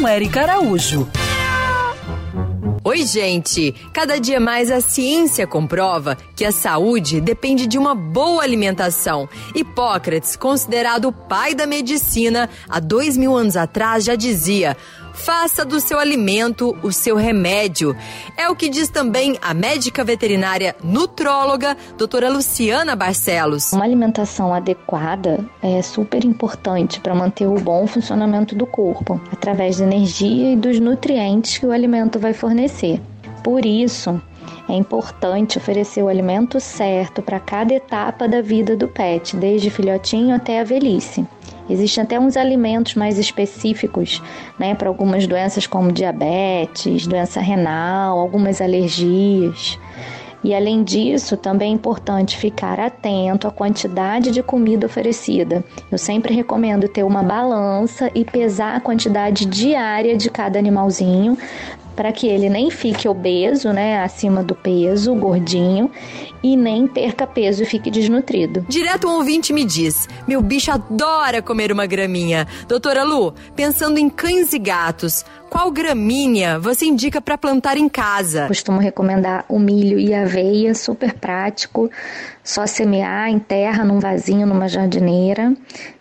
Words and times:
com 0.00 0.08
Eric 0.08 0.38
Araújo. 0.38 1.06
Oi, 2.82 3.04
gente! 3.04 3.74
Cada 3.92 4.18
dia 4.18 4.40
mais 4.40 4.70
a 4.70 4.80
ciência 4.80 5.46
comprova 5.46 6.16
que 6.34 6.42
a 6.42 6.50
saúde 6.50 7.20
depende 7.20 7.66
de 7.66 7.76
uma 7.76 7.94
boa 7.94 8.42
alimentação. 8.42 9.28
Hipócrates, 9.54 10.36
considerado 10.36 11.08
o 11.08 11.12
pai 11.12 11.54
da 11.54 11.66
medicina, 11.66 12.48
há 12.66 12.80
dois 12.80 13.14
mil 13.18 13.36
anos 13.36 13.58
atrás 13.58 14.02
já 14.02 14.14
dizia: 14.14 14.74
Faça 15.12 15.64
do 15.64 15.80
seu 15.80 15.98
alimento 15.98 16.76
o 16.82 16.92
seu 16.92 17.16
remédio. 17.16 17.96
É 18.36 18.48
o 18.48 18.56
que 18.56 18.68
diz 18.68 18.88
também 18.88 19.38
a 19.42 19.52
médica 19.52 20.02
veterinária 20.04 20.74
nutróloga, 20.82 21.76
doutora 21.96 22.30
Luciana 22.30 22.96
Barcelos. 22.96 23.72
Uma 23.72 23.84
alimentação 23.84 24.54
adequada 24.54 25.44
é 25.62 25.82
super 25.82 26.24
importante 26.24 27.00
para 27.00 27.14
manter 27.14 27.46
o 27.46 27.54
bom 27.54 27.86
funcionamento 27.86 28.54
do 28.54 28.66
corpo, 28.66 29.20
através 29.32 29.78
da 29.78 29.84
energia 29.84 30.52
e 30.52 30.56
dos 30.56 30.80
nutrientes 30.80 31.58
que 31.58 31.66
o 31.66 31.72
alimento 31.72 32.18
vai 32.18 32.32
fornecer. 32.32 33.00
Por 33.42 33.64
isso, 33.64 34.20
é 34.68 34.74
importante 34.74 35.58
oferecer 35.58 36.02
o 36.02 36.08
alimento 36.08 36.60
certo 36.60 37.20
para 37.22 37.40
cada 37.40 37.74
etapa 37.74 38.28
da 38.28 38.40
vida 38.40 38.76
do 38.76 38.86
pet, 38.86 39.36
desde 39.36 39.70
filhotinho 39.70 40.34
até 40.34 40.60
a 40.60 40.64
velhice. 40.64 41.26
Existem 41.70 42.02
até 42.02 42.18
uns 42.18 42.36
alimentos 42.36 42.94
mais 42.94 43.18
específicos, 43.18 44.20
né, 44.58 44.74
para 44.74 44.88
algumas 44.88 45.26
doenças 45.26 45.66
como 45.66 45.92
diabetes, 45.92 47.06
doença 47.06 47.40
renal, 47.40 48.18
algumas 48.18 48.60
alergias. 48.60 49.78
E 50.42 50.54
além 50.54 50.82
disso, 50.82 51.36
também 51.36 51.70
é 51.70 51.74
importante 51.74 52.38
ficar 52.38 52.80
atento 52.80 53.46
à 53.46 53.50
quantidade 53.50 54.30
de 54.30 54.42
comida 54.42 54.86
oferecida. 54.86 55.62
Eu 55.90 55.98
sempre 55.98 56.34
recomendo 56.34 56.88
ter 56.88 57.04
uma 57.04 57.22
balança 57.22 58.10
e 58.14 58.24
pesar 58.24 58.74
a 58.74 58.80
quantidade 58.80 59.44
diária 59.44 60.16
de 60.16 60.30
cada 60.30 60.58
animalzinho 60.58 61.36
para 62.00 62.12
que 62.12 62.26
ele 62.26 62.48
nem 62.48 62.70
fique 62.70 63.06
obeso, 63.06 63.74
né, 63.74 64.02
acima 64.02 64.42
do 64.42 64.54
peso, 64.54 65.14
gordinho, 65.14 65.90
e 66.42 66.56
nem 66.56 66.86
perca 66.86 67.26
peso 67.26 67.62
e 67.62 67.66
fique 67.66 67.90
desnutrido. 67.90 68.64
Direto 68.70 69.06
um 69.06 69.16
ouvinte 69.16 69.52
me 69.52 69.66
diz: 69.66 70.08
meu 70.26 70.40
bicho 70.40 70.70
adora 70.70 71.42
comer 71.42 71.70
uma 71.70 71.84
graminha. 71.84 72.48
Doutora 72.66 73.02
Lu, 73.02 73.34
pensando 73.54 73.98
em 73.98 74.08
cães 74.08 74.54
e 74.54 74.58
gatos, 74.58 75.26
qual 75.50 75.68
gramínea 75.72 76.60
você 76.60 76.86
indica 76.86 77.20
para 77.20 77.36
plantar 77.36 77.76
em 77.76 77.88
casa? 77.88 78.46
Costumo 78.46 78.78
recomendar 78.78 79.44
o 79.48 79.58
milho 79.58 79.98
e 79.98 80.14
a 80.14 80.22
aveia, 80.22 80.72
super 80.74 81.12
prático. 81.12 81.90
Só 82.42 82.66
semear 82.66 83.28
em 83.28 83.38
terra, 83.38 83.84
num 83.84 83.98
vasinho, 83.98 84.46
numa 84.46 84.68
jardineira, 84.68 85.52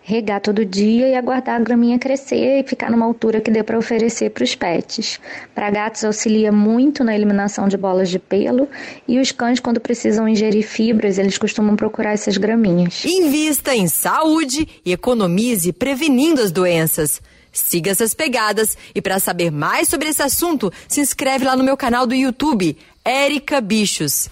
regar 0.01 0.39
todo 0.39 0.63
dia 0.63 1.09
e 1.09 1.15
aguardar 1.15 1.55
a 1.55 1.59
graminha 1.59 1.97
crescer 1.97 2.59
e 2.59 2.63
ficar 2.63 2.91
numa 2.91 3.05
altura 3.05 3.41
que 3.41 3.49
dê 3.49 3.63
para 3.63 3.77
oferecer 3.77 4.29
para 4.29 4.43
os 4.43 4.55
pets. 4.55 5.19
Para 5.53 5.71
gatos 5.71 6.03
auxilia 6.03 6.51
muito 6.51 7.03
na 7.03 7.15
eliminação 7.15 7.67
de 7.67 7.75
bolas 7.75 8.09
de 8.09 8.19
pelo 8.19 8.67
e 9.07 9.19
os 9.19 9.31
cães 9.31 9.59
quando 9.59 9.81
precisam 9.81 10.29
ingerir 10.29 10.63
fibras, 10.63 11.17
eles 11.17 11.39
costumam 11.39 11.75
procurar 11.75 12.13
essas 12.13 12.37
graminhas. 12.37 13.03
Invista 13.03 13.75
em 13.75 13.87
saúde 13.87 14.67
e 14.85 14.93
economize 14.93 15.73
prevenindo 15.73 16.39
as 16.39 16.51
doenças. 16.51 17.19
Siga 17.51 17.91
essas 17.91 18.13
pegadas 18.13 18.77
e 18.93 19.01
para 19.01 19.19
saber 19.19 19.51
mais 19.51 19.87
sobre 19.87 20.09
esse 20.09 20.21
assunto, 20.21 20.71
se 20.87 21.01
inscreve 21.01 21.45
lá 21.45 21.55
no 21.55 21.63
meu 21.63 21.75
canal 21.75 22.05
do 22.05 22.15
YouTube, 22.15 22.77
Érica 23.03 23.59
Bichos. 23.61 24.29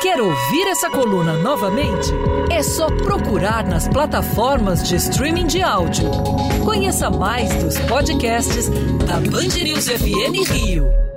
Quer 0.00 0.18
ouvir 0.20 0.66
essa 0.68 0.88
coluna 0.88 1.34
novamente? 1.34 2.08
É 2.50 2.62
só 2.62 2.86
procurar 2.86 3.66
nas 3.66 3.86
plataformas 3.86 4.88
de 4.88 4.96
streaming 4.96 5.46
de 5.46 5.60
áudio. 5.60 6.10
Conheça 6.64 7.10
mais 7.10 7.54
dos 7.62 7.78
podcasts 7.80 8.68
da 9.06 9.20
Band 9.20 9.62
News 9.62 9.88
FM 9.88 10.50
Rio. 10.50 11.09